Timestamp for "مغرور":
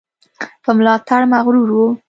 1.33-1.69